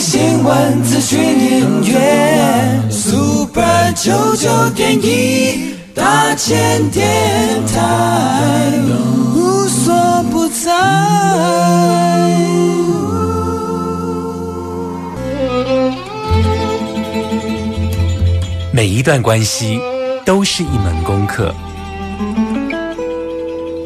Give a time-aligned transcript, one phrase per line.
[0.00, 7.06] 新闻、资讯、音乐，Super 九九点一大千电
[7.66, 8.72] 台，
[9.36, 10.72] 无所不在。
[18.72, 19.78] 每一段关系
[20.24, 21.54] 都是一门功课，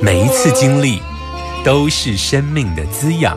[0.00, 1.02] 每一次经历
[1.64, 3.36] 都是生命的滋养。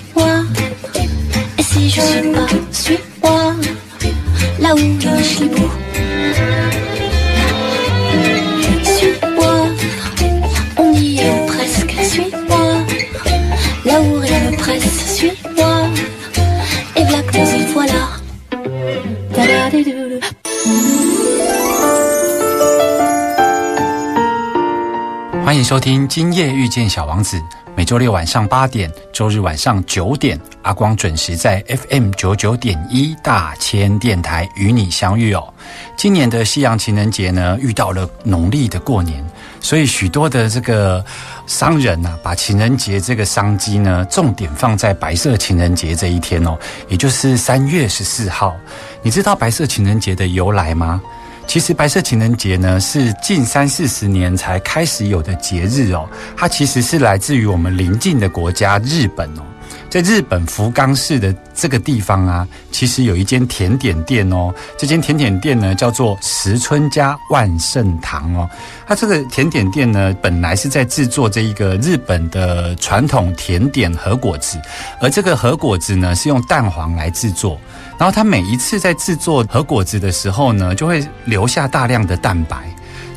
[27.01, 27.35] 小王子》，
[27.75, 35.51] 每周六晚上八点，周日晚上九点，阿光准时在 FM 九九点一大千电台与你相遇哦。
[35.97, 39.27] 今年的西洋情人节呢，遇到了农历的过年，
[39.59, 41.03] 所以许多的这个
[41.47, 46.55] 商人呐、把情人节这个商机呢，重点放在白色情人节这一天哦，
[46.87, 48.55] 也就是三月十四号。
[49.01, 51.01] 你知道白色情人节的由来吗？
[51.47, 59.43] 其实白色情人节呢是近三四十年才开始有的节日哦，它其实是来自于我们邻近的国家日本哦。
[59.91, 64.49] 在日本福冈市的这个地方啊，其实有一间甜点店哦。
[64.77, 68.49] 这间甜点店呢叫做石村家万圣堂哦。
[68.87, 74.57] 它这个甜点店呢，本来是在制作这一个日本的传统甜点和果子，
[75.01, 77.59] 而这个和果子呢是用蛋黄来制作。
[77.97, 82.57] 然后它每一次在制作和果子的时候呢，就会留下大量的蛋白。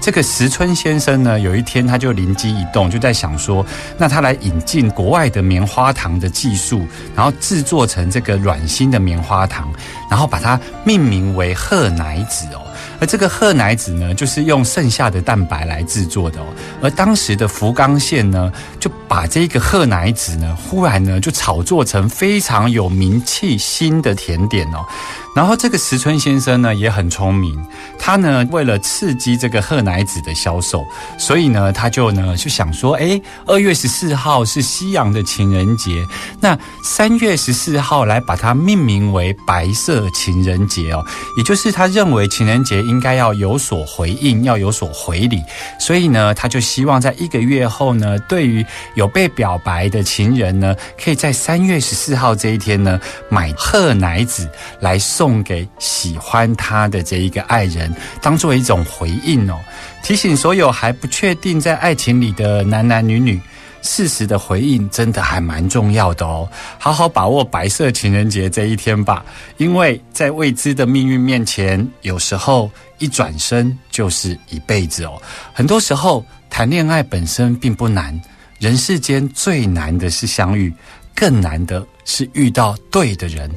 [0.04, 3.64] 这个石村先生呢，有一天他就灵机一动，就在想说，
[3.96, 9.72] 那他来引进国外的棉花糖的技术，然后制作成这个软心的棉花糖，
[10.10, 12.60] 然后把它命名为贺奶子哦。
[13.00, 16.44] 而这个贺奶子呢，就是用剩下的蛋白来制作的哦。
[16.82, 24.84] 而当时的福冈县呢，就把这个贺奶子呢，忽然呢就炒作成非常有名气新的甜点哦。
[25.34, 27.60] 然后这个石村先生呢也很聪明，
[27.98, 30.86] 他呢为了刺激这个贺奶子的销售，
[31.18, 36.06] 所以呢他就呢就想说，哎，二月十四号是西洋的情人节，
[36.40, 41.04] 那三月十四号来把它命名为白色情人节哦，
[41.36, 45.42] 也就是他认为情人节应该要有所回应，要有所回礼，
[45.80, 48.64] 所以呢他就希望在一个月后呢，对于
[48.94, 55.23] 有被表白的情人呢，可以在三月十四号这一天呢买贺奶子来送。
[55.24, 57.90] 送给喜欢他的这一个爱人，
[58.20, 59.58] 当做一种回应哦。
[60.02, 63.40] 提醒所有还不确定在爱情里的男男女女，
[63.80, 66.46] 适时的回应真的还蛮重要的哦。
[66.78, 69.24] 好好把握白色情人节这一天吧，
[69.56, 75.18] 因为在未知的命运面前，有时候一转身就是一辈子哦。
[75.54, 78.20] 很多时候谈恋爱本身并不难，
[78.58, 80.70] 人世间最难的是相遇，
[81.14, 83.50] 更难的是遇到对的人。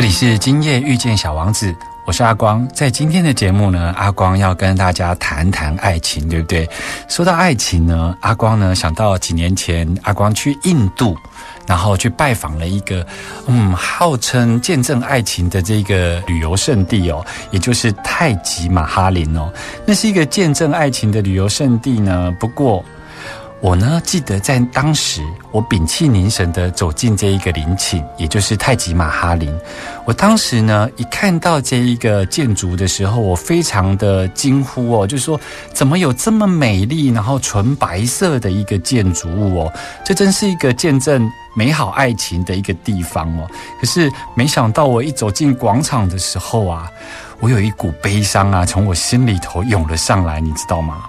[0.00, 2.66] 这里是今夜遇见小王子，我是阿光。
[2.68, 6.66] 在今天的节目呢，阿光要跟大家谈谈爱情，对不对？
[7.06, 11.14] 说到爱情呢，阿光呢想到几年前，阿光去印度，
[11.66, 13.06] 然后去拜访了一个
[13.46, 19.52] 嗯，号称见证爱情的这个旅游胜地哦，也就是泰姬玛哈林哦。
[19.84, 22.34] 那是一个见证爱情的旅游胜地呢。
[22.40, 22.82] 不过，
[23.62, 25.22] 我呢记得在当时，
[25.52, 29.54] 我屏气凝神的走进这一个陵寝，也就是太极玛哈林。
[30.06, 35.38] 我当时呢一看到这一个建筑的时候，我非常的惊呼哦，就说
[35.74, 39.72] 怎么有这么美丽，然后纯白色的一个建筑物哦，
[40.06, 43.46] 这真是一个见证美好爱情的一个地方哦。
[43.78, 46.90] 可是没想到我一走进广场的时候啊，
[47.40, 51.04] 我有一股悲伤啊从我心里头涌了上来，你知道吗？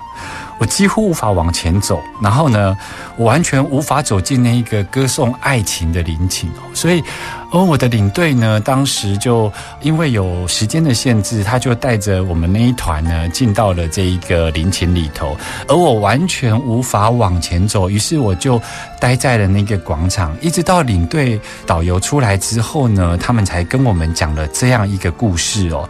[0.61, 2.77] 我几乎无法往前走，然后呢，
[3.17, 6.61] 我完全无法走进那一个歌颂爱情的陵寝哦。
[6.71, 7.03] 所以，
[7.51, 15.35] 而我的领队呢，当时就因为有时间的限制，他就带着我们那一团呢，进到了这一个陵寝里头，
[15.67, 18.61] 而我完全无法往前走，于是我就
[18.99, 25.89] 待在了那个广场，一直到领队导游出来之后呢，他们才跟我们讲了这样一个故事哦。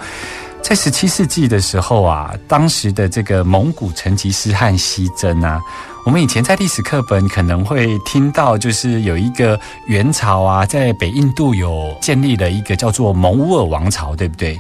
[0.64, 5.60] 在十七世纪的时候啊，当时的这个蒙古成吉思汗西征啊，
[6.04, 14.60] 我们以前在历史课本可能会听到，就是有一个元朝啊，在北印度有建立了一个叫做蒙兀尔王朝，对不对？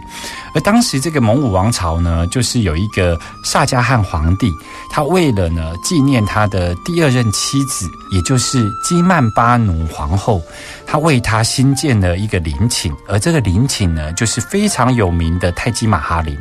[0.54, 4.52] 而当时这个蒙古王朝呢，就是有一个萨迦汗皇帝，
[4.92, 10.42] 他为了呢纪念他的第二任妻子，也就是基曼巴努皇后，
[10.86, 16.38] 他为他新建了一个陵寝，而这个陵寝呢，就是非常有名的泰姬玛哈陵。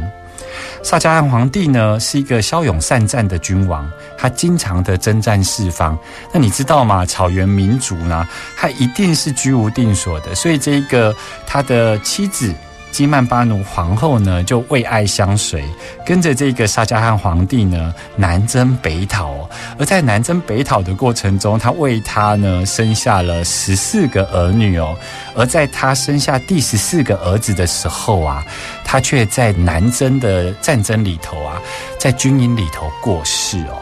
[0.82, 5.98] 撒迦汗皇帝呢是一个骁勇善战的君王，他经常的征战四方。
[6.32, 7.04] 那你知道吗？
[7.06, 8.26] 草原民族呢，
[8.56, 11.14] 他一定是居无定所的，所以这个
[11.46, 12.54] 他的妻子。
[12.90, 15.64] 基曼巴奴皇后呢，就为爱相随，
[16.04, 19.48] 跟着这个沙迦汗皇帝呢南征北讨。
[19.78, 24.94] 而在南征北讨的过程中，他为他呢生下了十四个儿女哦。
[25.34, 28.44] 而在他生下第十四个儿子的时候啊，
[28.84, 31.62] 他却在南征的战争里头啊，
[31.98, 33.78] 在军营里头过世哦。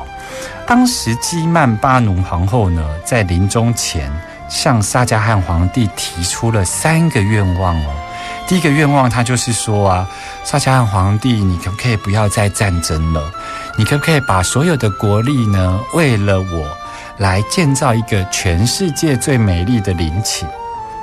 [0.66, 4.12] 当时基曼巴奴皇后呢，在临终前
[4.50, 7.90] 向沙迦汗皇帝提出了三个愿望哦。
[8.48, 10.08] 第一个愿望，他就是说啊，
[10.42, 13.30] 沙迦汗皇帝，你可不可以不要再战争了？
[13.76, 16.66] 你可不可以把所有的国力呢，为了我
[17.18, 20.46] 来建造一个全世界最美丽的陵寝？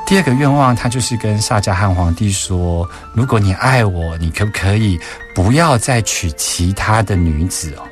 [0.07, 4.99] 第二个愿望，他就是跟沙迦汗皇帝说，如果你爱我，你可不可以
[5.35, 7.83] 不要再娶其他的女子哦？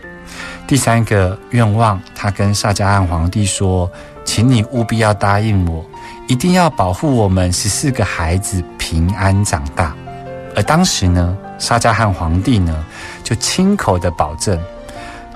[0.65, 3.87] 第三个愿望，他跟沙迦汗皇帝说，
[4.25, 5.85] 请你务必要答应我。
[6.27, 9.91] 一定要保护我们十四个孩子平安长大，
[10.55, 12.85] 而当时呢，沙迦汗皇帝呢
[13.23, 14.55] 就亲口的保证，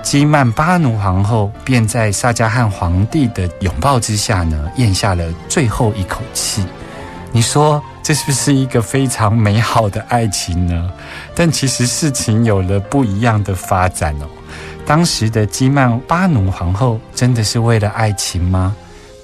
[0.04, 6.64] 基曼巴奴皇后便在沙迦汗皇帝的拥抱之下呢，咽下了最后一口气。
[7.32, 10.92] 你说这是不是一个非常美好的爱情呢？
[11.34, 14.28] 但其实事情有了不一样的发展哦。
[14.86, 18.76] 当时的基曼巴奴皇后真的是为了爱情吗？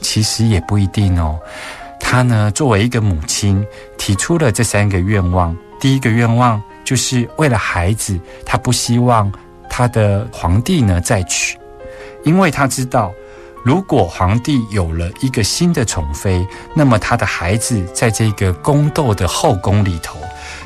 [0.01, 1.37] 其实也不一定哦。
[2.13, 3.65] 她呢，作为一个母亲，
[3.97, 5.57] 提出了这三个愿望。
[5.79, 9.31] 第一个愿望就是为了孩子，她不希望
[9.67, 11.57] 她的皇帝呢再娶，
[12.23, 13.11] 因为她知道，
[13.65, 20.19] 如果皇帝有了一个新的宠妃，那么他的孩子在这个宫斗的后宫里头，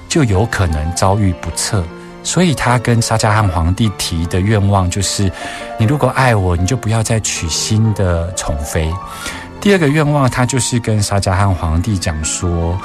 [0.09, 1.81] 就有可能遭遇不测。
[2.23, 5.31] 所以，他跟沙迦汉皇帝提的愿望就是：
[5.79, 8.93] 你如果爱我，你就不要再娶新的宠妃。
[9.59, 12.79] 第二个愿望，他就是跟沙迦汗皇帝讲说：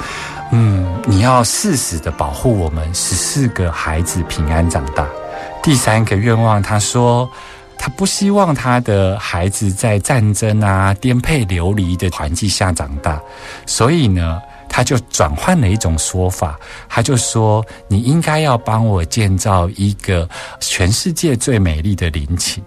[0.51, 5.07] 嗯，你要誓死的保护我们十四个孩子平安长大。
[5.61, 7.29] 第三个愿望，他说
[7.77, 13.21] 他不希望他的孩子在战争啊、颠沛流离的环境下长大。
[13.65, 14.41] 所以呢。
[14.75, 16.59] 他就转换了一种说法，
[16.89, 20.27] 他就说：“你应该要帮我建造一个
[20.59, 22.63] 全世界最美丽的陵寝。”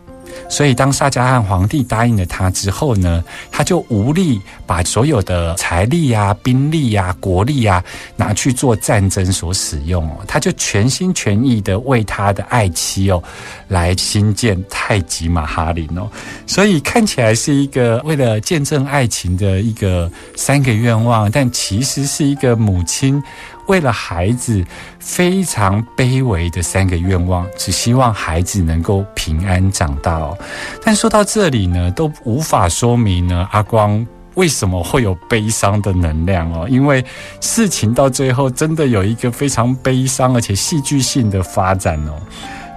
[0.48, 7.82] 所以，当沙迦汗皇帝答应了他之后呢，他就无力把所有的财力呀、兵力呀、国力呀
[8.16, 13.22] 拿去做战争所使用哦，他就全心全意的为他的爱妻哦
[13.68, 16.08] 来新建太极马哈林哦。
[16.46, 23.22] 所以看起来是一个为了见证爱情的一个三个愿望，但其实是一个母亲。
[23.66, 24.64] 为了孩子
[24.98, 30.36] 非常卑微的三个愿望，只希望孩子能够平安长大哦。
[30.84, 36.66] 但说到这里呢，都无法说明呢阿光为什么会有悲伤的能量哦。
[36.68, 37.04] 因为
[37.40, 42.12] 事情到最后真的有一个非常悲伤而且戏剧性的发展哦。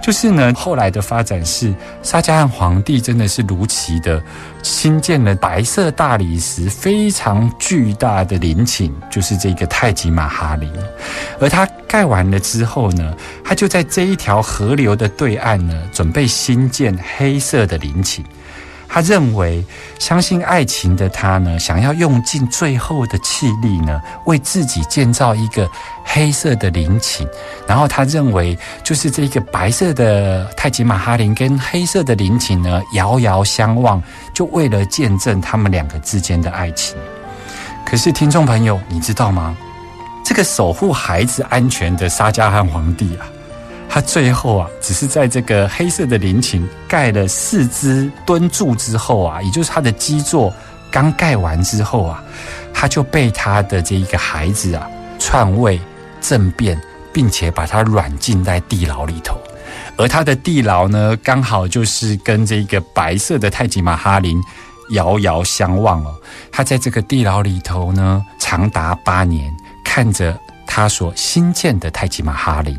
[0.02, 4.22] 就是呢，后来的发展是沙迦汗皇帝真的是如期的
[4.62, 10.70] 新建了白色大理石非常巨大的陵寝，就是这个太极马哈林。
[11.38, 13.14] 而他盖完了之后呢，
[13.44, 18.24] 他就在这一条河流的对岸呢，准备新建黑色的陵寝。
[18.92, 19.64] 他认为，
[20.00, 25.70] 相信爱情的他呢，想要用尽最后的气力呢，为自己建造一个
[26.04, 27.24] 黑色的陵寝。
[27.68, 34.02] 然后他认为，就是这个白色的太极马哈林跟黑色的陵寝呢，遥遥相望，
[34.34, 36.96] 就为了见证他们两个之间的爱情。
[37.86, 39.56] 可是，听众朋友，你知道吗？
[40.24, 43.26] 这个守护孩子安全的沙迦汗皇帝啊，
[43.92, 50.54] 他最后啊，只是在这个黑色的陵寝盖了四支墩柱之后啊，也就是他的基座
[50.92, 52.22] 刚盖完之后啊，
[52.72, 55.80] 他就被他的这一个孩子啊篡位
[56.20, 56.80] 政变，
[57.12, 59.36] 并且把他软禁在地牢里头。
[59.96, 64.40] 而他的地牢呢，刚好就是跟这个白色的泰姬玛哈陵
[64.90, 66.14] 遥遥相望哦。
[66.52, 69.52] 他在这个地牢里头呢，长达八年，
[69.84, 72.78] 看着他所新建的泰姬玛哈陵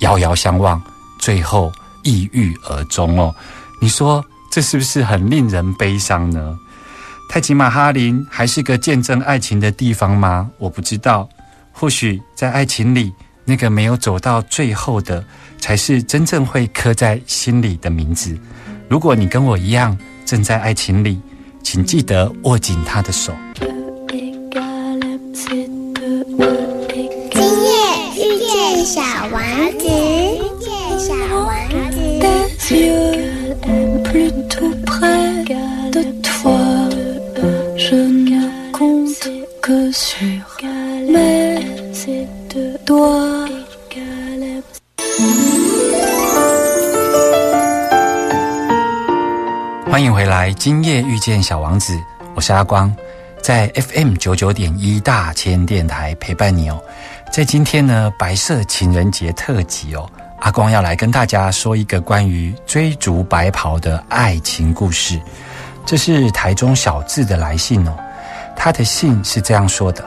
[0.00, 0.80] 遥遥相望，
[1.18, 3.34] 最后抑郁而终哦。
[3.80, 6.58] 你说这是不是很令人悲伤呢？
[7.28, 10.48] 泰姬玛哈林还是个见证爱情的地方吗？
[10.58, 11.28] 我不知道。
[11.72, 13.12] 或许在爱情里，
[13.44, 15.24] 那个没有走到最后的。
[15.60, 18.38] 才是真正会刻在心里的名字。
[18.88, 21.20] 如果你跟我一样正在爱情里，
[21.64, 23.32] 请记得握紧他的手。
[24.08, 24.22] 今
[27.34, 27.70] 夜
[28.14, 29.00] 遇见小
[29.32, 29.42] 王
[32.68, 32.74] 子。
[49.90, 51.98] 欢迎回来，今夜遇见小王子，
[52.34, 52.94] 我是阿光，
[53.40, 56.78] 在 FM 九九点一大千电台陪伴你哦。
[57.32, 60.06] 在今天呢，白色情人节特辑哦，
[60.40, 65.20] 阿光要来跟大家说一个关于追逐白袍的爱情故事。
[65.84, 67.92] 这是台中小智的来信哦，
[68.54, 70.04] 他的信是这样说的：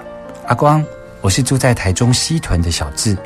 [0.47, 0.83] 阿光，
[1.19, 3.17] 我是住在台中西屯的小智，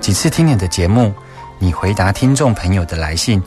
[0.00, 1.12] 几次听你的节目，
[1.58, 3.42] 你回答听众朋友的来信，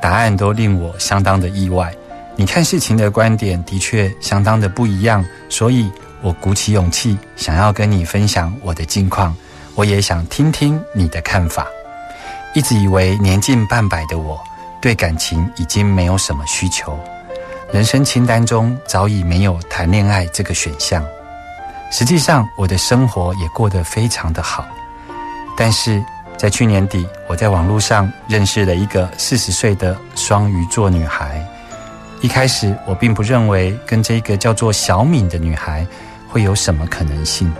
[0.00, 1.92] 答案都令我相当的意外。
[2.36, 5.90] 你看事情的观点的确相当的不一样，所以
[6.22, 9.34] 我鼓起勇气想要跟你分享我的近况，
[9.74, 11.66] 我也想听听你的看法。
[12.54, 14.38] 一直以为年近半百的我，
[14.80, 16.98] 对感情已经没有什么需求，
[17.72, 21.02] 人生清单中早已没有谈恋爱这个选项。
[21.90, 24.66] 实际上，我的生活也过得非常的好，
[25.56, 26.02] 但是
[26.36, 31.42] 在去年底，我在网络上认识了一个四十岁的双鱼座女孩。
[32.20, 35.86] 一开始我并不认为跟这个叫做小敏的女孩
[36.28, 37.50] 会有什么可能性，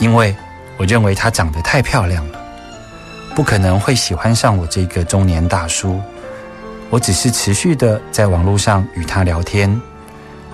[0.00, 0.34] 因为
[0.76, 2.38] 我认为她长得太漂亮了，
[3.38, 6.02] 不可能会喜欢上我这个中年大叔。
[6.90, 9.80] 我只是持续的在网络上与他聊天，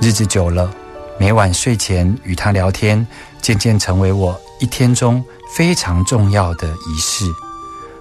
[0.02, 0.70] 日子久了，
[1.18, 3.06] 每晚睡前与他聊天，
[3.40, 5.24] 渐渐成为我一天中
[5.56, 7.24] 非常重要的仪式。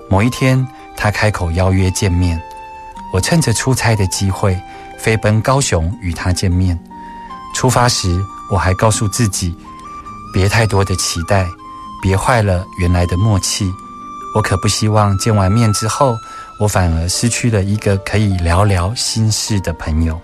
[0.09, 2.37] 某一天，他开口邀约见面，
[3.13, 4.59] 我趁着出差的机会。
[4.99, 6.77] 飞奔高雄与他见面。
[7.55, 8.21] 出发时，
[8.51, 9.55] 我还告诉自己，
[10.33, 11.47] 别太多的期待，
[12.01, 13.73] 别坏了原来的默契。
[14.33, 16.17] 我可不希望见完面之后，
[16.57, 20.19] 我反而失去了一个可以聊聊心事的朋友。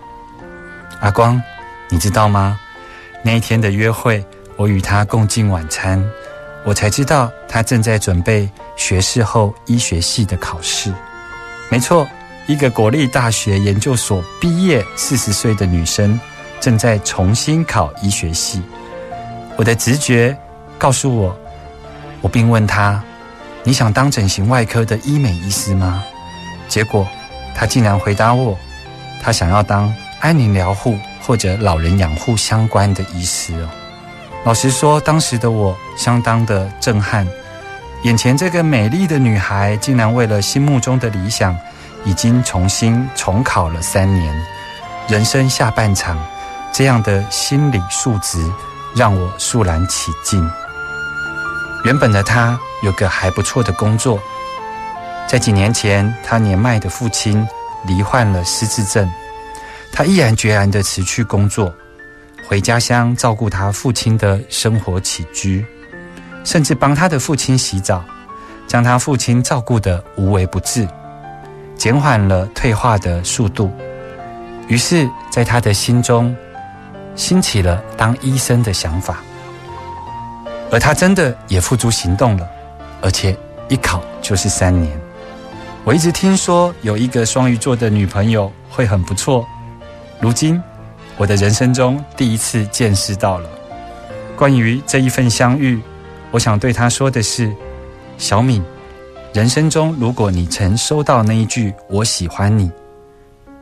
[1.00, 1.40] 阿光，
[1.88, 2.58] 你知道吗？
[3.24, 4.24] 那一天的约会，
[4.56, 6.04] 我与他共进晚餐，
[6.64, 10.92] 我才知道他正在准备学士后医学系的考试。
[11.68, 12.06] 没错。
[12.46, 16.18] 一个国立大学研究所毕业四十岁的女生，
[16.58, 18.60] 正在重新考医学系。
[19.56, 20.36] 我的直觉
[20.76, 21.38] 告诉我，
[22.20, 23.00] 我并问她
[23.62, 26.02] ：“你想当整形外科的医美医师吗？”
[26.68, 27.06] 结果，
[27.54, 28.56] 她竟然回答我
[29.22, 33.68] ：“她想要当安宁疗护或者老人养护相关的医师哦。”
[34.44, 37.26] 老实说，当时的我相当的震撼，
[38.04, 41.56] 眼前这个美丽的女孩，竟然为了心目中的理想。
[42.06, 44.34] 已经重新重考了三年，
[45.06, 46.18] 人生下半场，
[46.72, 48.42] 这样的心理素质
[48.96, 50.50] 让我肃然起敬。
[51.82, 54.20] 原本的他有个还不错的工作，
[55.26, 57.46] 在几年前，他年迈的父亲
[57.86, 59.10] 罹患了失智症，
[59.90, 61.74] 他毅然决然的辞去工作，
[62.46, 65.64] 回家乡照顾他父亲的生活起居，
[66.44, 68.04] 甚至帮他的父亲洗澡，
[68.66, 70.86] 将他父亲照顾得无微不至。
[71.76, 73.72] 减缓了退化的速度，
[74.68, 76.36] 于是，在他的心中
[77.16, 79.22] 兴起了当医生的想法，
[80.70, 82.48] 而他真的也付诸行动了，
[83.00, 83.36] 而且
[83.68, 84.98] 一考就是三年。
[85.84, 89.46] 我一直听说有一个双鱼座的女朋友会很不错，
[90.20, 90.62] 如今
[91.16, 93.48] 我的人生中第一次见识到了。
[94.36, 95.80] 关于这一份相遇，
[96.30, 97.52] 我想对他说的是：
[98.16, 98.62] 小敏。
[99.32, 102.70] 人生中，如果你曾收到那一句“我喜欢你”，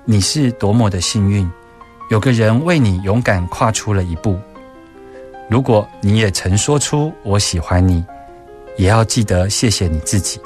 [0.06, 1.50] 你是多么的幸运，
[2.10, 4.38] 有个人为你勇敢跨出了一步。
[5.48, 8.04] 如果你也曾说出“我喜欢你”，
[8.76, 10.38] 也要记得谢谢你自己，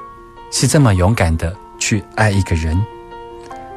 [0.52, 2.80] 是这么勇敢的去爱一个人。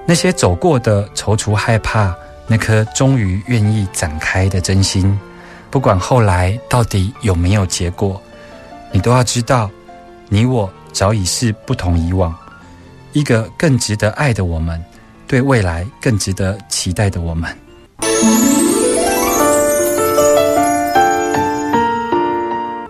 [0.06, 2.16] 那些走过的踌躇害怕，
[2.48, 5.20] 那颗终于愿意展开的真心，
[5.72, 8.22] 不管后来到底有没有结果，
[8.92, 9.68] 你都要知道，
[10.30, 12.34] 你我早已是不同以往，
[13.14, 14.80] 一个更值得爱的我们，
[15.28, 17.58] 对未来更值得期待的我们。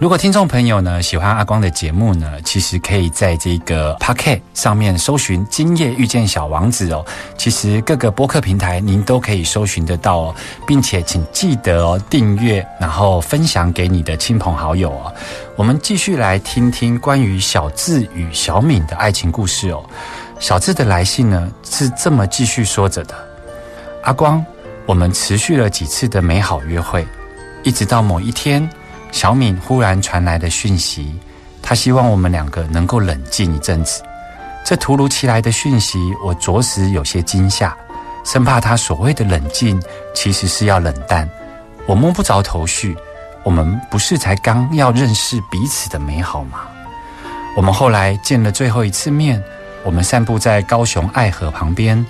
[0.06, 7.04] 如果听众朋友呢喜欢阿光的节目呢，其实可以在这个 Pocket 上面搜寻《今夜遇见小王子》哦。
[7.36, 10.36] 其实各个播客平台您都可以搜寻得到哦，
[10.68, 15.12] 并且请记得哦订阅，然后分享给你的亲朋好友哦。
[15.56, 19.84] 我们继续来听听关于小智与小敏的爱情故事哦。
[20.38, 23.16] 小智的来信呢是这么继续说着的：
[24.04, 24.46] 阿光，
[24.86, 27.04] 我们持续了几次的美好约会，
[27.64, 28.70] 一直到某一天。
[29.16, 31.16] 小敏忽然传来的讯息，
[31.62, 34.04] 她希望我们两个能够冷静一阵子。
[34.66, 37.74] 这突如其来的讯息，我着实有些惊吓，
[38.26, 39.82] 生怕她所谓的冷静，
[40.14, 41.30] 其实是要冷淡。
[41.86, 42.94] 我摸不着头绪。
[43.42, 46.68] 我们不是才刚要认识彼此的美好吗？
[47.56, 49.42] 我们后来见了最后一次面，
[49.86, 52.06] 我们散步在高雄爱河旁边，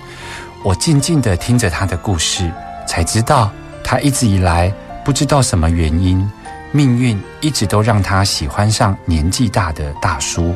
[0.64, 2.50] 我静静地听着他的故事，
[2.84, 3.48] 才知道
[3.84, 6.28] 他一直以来不知道什么原因。
[6.72, 10.54] 命运一直都让他喜欢上年纪大的大叔，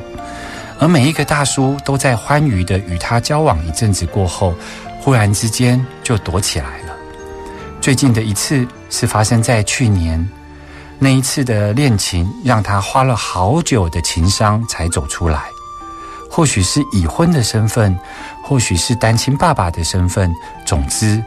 [0.78, 4.54] 而每一个大叔都在欢愉的与他交往一阵子过后，
[5.00, 6.94] 忽然之间就躲起来了。
[7.80, 10.28] 最近的一次是发生在去年，
[10.98, 15.44] 那一次的恋情让他花了好久的情商才走出来。
[16.30, 17.98] 或许是已婚的身份，
[18.44, 20.30] 或许是单亲爸爸的身份，
[20.64, 21.20] 总之，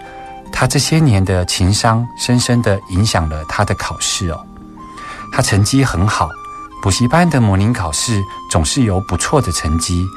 [0.51, 4.45] 他这些年的情商深深的影响了他的考试哦。
[5.35, 6.29] 他成绩很好，
[6.79, 10.07] 补习班的模拟考试总是有不错的成绩，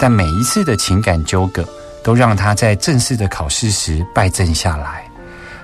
[0.00, 1.64] 但每一次的情感纠葛
[2.02, 5.08] 都让他在正式的考试时败阵下来。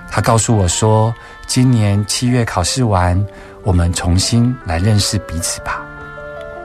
[0.09, 1.13] 他告诉我说
[1.45, 3.21] ：“今年七月考试完，
[3.63, 5.81] 我们重新来认识彼此吧。”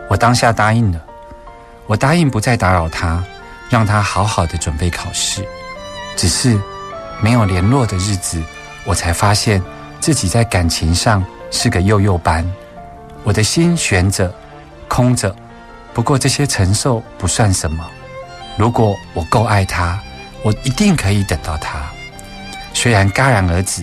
[0.09, 1.01] 我当下答应了，
[1.89, 3.23] 我答应不再打扰他，
[3.69, 5.45] 让他好好的准备考试。
[6.17, 6.57] 只是
[7.21, 8.41] 没有联络的日子，
[8.85, 9.61] 我才发现
[10.01, 11.25] 自己在感情上。
[11.51, 12.45] 是个幼幼班，
[13.25, 14.33] 我的心悬着，
[14.89, 15.35] 空着。
[15.95, 17.87] 不过这些承受不算什么。
[18.57, 19.99] 如果我够爱他，
[20.43, 21.81] 我一定可以等到他。
[22.75, 23.83] 虽然戛然而止，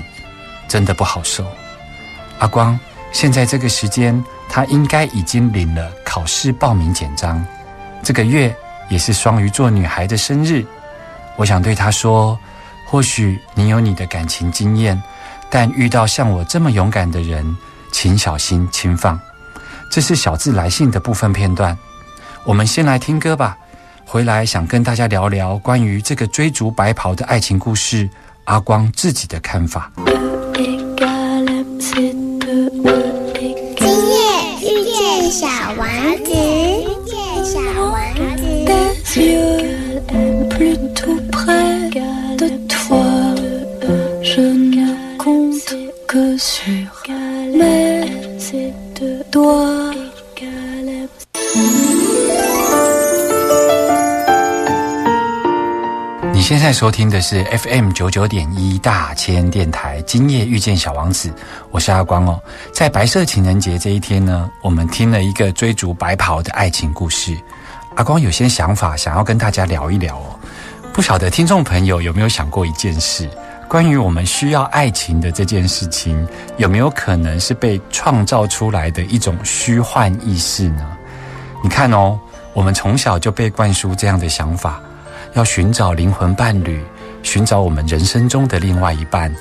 [0.67, 1.45] 真的不好受。
[2.39, 2.79] 阿光，
[3.11, 7.43] 现在这个时间，他应该已经领了考试报名简章。
[8.03, 8.55] 这个月
[8.89, 10.63] 也是双鱼座女孩的生日，
[11.35, 12.37] 我想对她说：
[12.87, 15.01] 或许你有你的感情经验。
[15.53, 17.55] 但遇到像我这么勇敢的人，
[17.91, 19.19] 请小心轻放。
[19.91, 21.77] 这是小智来信的部分片段。
[22.43, 23.55] 我们先来听歌吧。
[24.03, 28.09] 回来想跟大家聊聊关于这个追逐白袍的爱情故事，
[28.45, 29.91] 阿光自己的看法。
[30.55, 30.63] 今
[34.09, 34.17] 夜
[34.59, 35.45] 遇见小
[35.77, 35.87] 王
[36.25, 38.01] 子，遇见小王
[38.35, 38.43] 子。
[56.63, 61.29] 在收听的是 FM 九九点一大千电台，今夜遇见小王子，
[61.71, 62.41] 我是阿光哦。
[62.71, 67.37] 在白色情人节这一天呢，我们听了一个追逐白袍的爱情故事。
[67.95, 70.39] 阿光有些想法想要跟大家聊一聊哦。
[70.93, 73.29] 不晓得听众朋友有没有想过一件事？
[73.67, 80.97] 关于我们需要爱情的这件事情，有没有可能是被创造出来的一种虚幻意识呢？
[81.61, 82.17] 你看哦，
[82.53, 84.79] 我们从小就被灌输这样的想法：
[85.33, 86.83] 要寻找灵魂伴侣，
[87.23, 89.33] 寻找我们人生中的另外一半。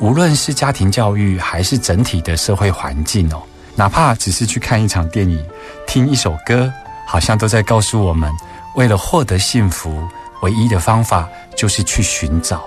[0.00, 3.42] 无论是家庭教育，还是整体的社会环境哦，
[3.76, 5.44] 哪怕只是去看一场电影、
[5.86, 6.72] 听一首歌，
[7.06, 8.32] 好像都在告诉我们：
[8.74, 10.02] 为了获得幸福，
[10.42, 12.64] 唯一的方法就是去寻找。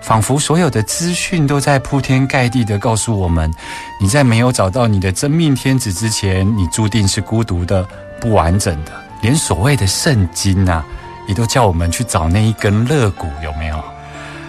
[0.00, 3.52] 仿佛所有的资讯都在铺天盖地的告诉我们：
[4.00, 7.86] 你在没有找到你的真命天子之前，你注定是孤独的、
[8.20, 8.92] 不完整的。
[9.20, 10.84] 连所谓的圣经呐，
[11.28, 13.80] 也都叫我们去找那一根肋骨，有没有？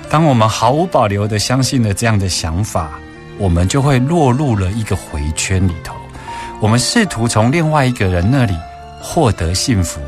[0.10, 3.00] 当我们毫无保留的相信了这样的想法，
[3.38, 5.94] 我们就会落入了一个回圈里头。
[6.60, 8.54] 我们试图从另外一个人那里
[9.00, 10.02] 获得幸福。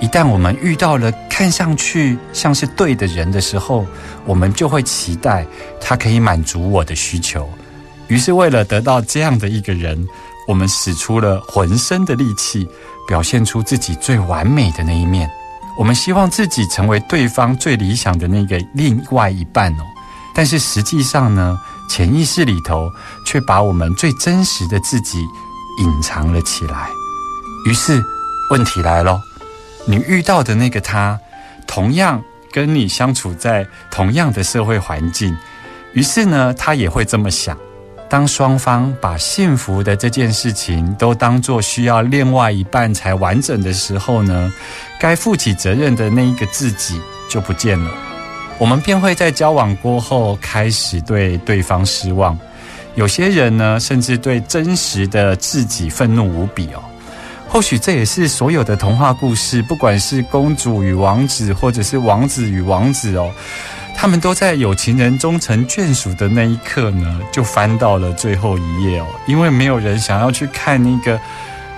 [0.00, 3.86] 一旦我们遇到了看上去像是对的人的时候，
[4.26, 5.46] 我们就会期待
[5.80, 7.48] 他可以满足我的需求。
[8.06, 10.06] 于是，为了得到这样的一个人，
[10.46, 12.68] 我们使出了浑身的力气，
[13.08, 15.28] 表现出自己最完美的那一面。
[15.78, 19.84] 我们希望自己成为对方最理想的那个另外一半哦。
[20.34, 22.90] 但是实际上呢，潜意识里头
[23.24, 25.20] 却把我们最真实的自己
[25.78, 26.88] 隐藏了起来。
[27.64, 28.02] 于是
[28.50, 29.20] 问题来了，
[29.86, 31.18] 你遇到的那个他，
[31.66, 32.20] 同样
[32.52, 35.36] 跟你相处在同样的社会环境，
[35.92, 37.56] 于是呢，他也会这么想。
[38.08, 44.52] 当双方把幸福的这件事情都当作需要另外一半才完整的时候呢，
[44.98, 47.90] 该负起责任的那一个自己就不见了。
[48.58, 52.36] 我们便会在交往过后开始对对方失望。
[52.94, 56.82] 有些人呢，甚至对真实的自己愤怒无比哦。
[57.46, 63.30] 或许这也是所有的童话故事，不管是公主与王子，或者是王子与王子哦。
[64.00, 69.06] 他们都在有情人终成眷属的那一刻呢，就翻到了最后一页哦。
[69.26, 71.20] 因为没有人想要去看那个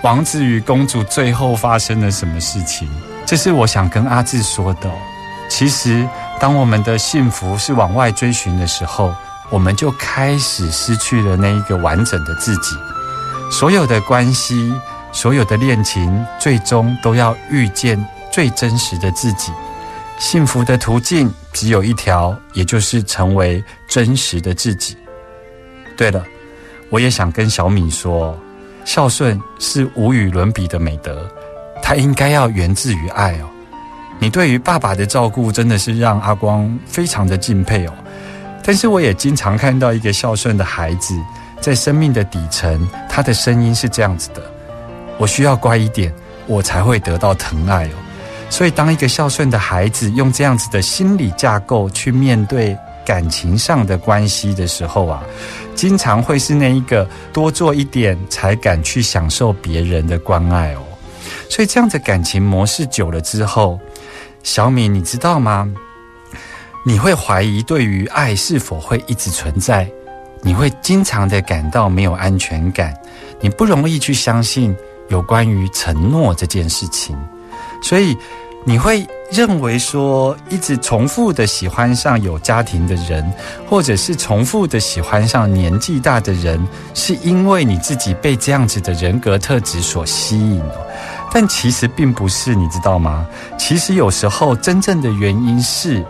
[0.03, 2.87] 王子与公主最后发生了什么事情。
[3.25, 4.91] 这是我想跟阿志说的。
[5.49, 6.07] 其实，
[6.39, 9.15] 当我们的幸福是往外追寻的时候，
[9.49, 12.77] 我们就开始失去了那一个完整的自己。
[13.51, 14.75] 所有的关系，
[15.11, 17.99] 所有的恋情，最终都要遇见
[18.31, 19.51] 最真实的自己。
[20.21, 24.95] 幸福的途径只有一条，也就是成为真实的自己。
[25.97, 26.23] 对了，
[26.91, 28.39] 我也想跟小米说，
[28.85, 31.27] 孝顺是无与伦比的美德，
[31.83, 33.49] 它应该要源自于爱哦。
[34.19, 37.95] 你对于爸爸的照顾真的是让阿光非常的敬佩哦。
[38.63, 41.19] 但是我也经常看到一个孝顺的孩子，
[41.63, 44.43] 在生命的底层，他的声音是这样子的：
[45.17, 46.15] 我需要乖一点，
[46.47, 47.93] 我才会得到疼爱哦。
[48.51, 55.23] 所以，当一个孝顺的孩子用这样子的心理架构去面对感情上的关系的时候啊，
[55.75, 60.83] 经常会是那一个多做一点才敢去享受别人的关爱哦。
[61.49, 63.79] 所以，这样的感情模式久了之后，
[64.43, 65.73] 小米，你知道吗？
[66.85, 69.89] 你会怀疑对于爱是否会一直存在，
[70.43, 72.95] 你会经常的感到没有安全感，
[73.41, 74.75] 你不容易去相信
[75.09, 77.17] 有关于承诺这件事情，
[77.83, 78.17] 所以。
[78.63, 83.25] 你会认为说，一直重复的喜欢上有家庭的人，
[83.67, 86.61] 或者是重复的喜欢上年纪大的人，
[86.93, 90.63] 是因为你自己被这样子的人格特质所吸引。
[91.33, 93.27] 但其实并不是，你知道吗？
[93.59, 96.05] 其实有时候真正的原因是。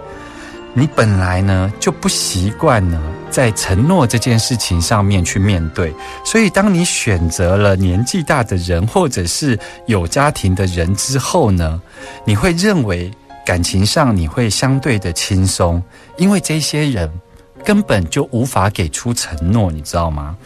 [0.73, 3.01] 你本来呢就不习惯呢，
[3.31, 11.81] 在承诺这件事情上面去面对，所以当你选择了年纪大的人或者是有家庭的人之后呢，
[12.25, 13.11] 你会认为
[13.47, 15.83] 感情上你会相对的轻松，
[16.19, 17.11] 因为这些人
[17.65, 20.37] 根本就无法给出承诺，你知道吗？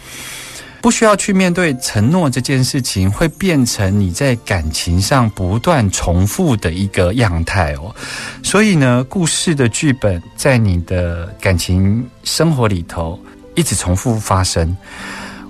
[0.84, 7.96] 不需要去面对承诺这件事情，会变成你在感情上不断重复的一个样态哦。
[8.42, 13.18] 所以呢，故事的剧本在你的感情生活里头
[13.54, 14.76] 一直重复发生。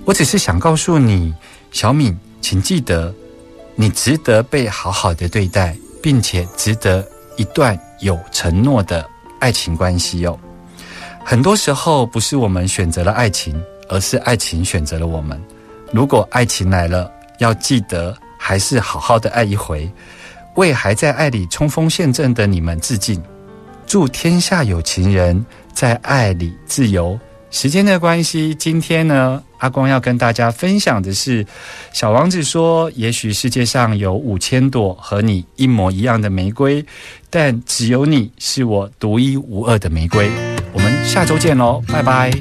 [0.05, 1.33] 我只是想告诉你，
[1.69, 3.13] 小敏，请记得，
[3.75, 9.05] 你值得被好好的对待，并且值得一段有承诺的
[9.41, 10.39] 爱情关系哦。
[11.25, 13.61] 很多时候，不是我们选择了爱情。
[13.89, 15.41] 而是爱情选择了我们。
[15.91, 19.89] 如果爱情来了，要记得还是好好的爱一回，
[20.55, 23.21] 为还在爱里冲锋陷阵的你们致敬。
[23.85, 27.17] 祝天下有情人在爱里自由。
[27.51, 31.45] 时间的关系，今天呢，阿光要跟大家分享的是，
[31.93, 36.83] 小王子说：也许世界上有五千朵和你一模一样的玫瑰，
[37.29, 40.29] 但只有你是我独一无二的玫瑰。
[40.73, 42.35] 我们下周见喽，拜拜。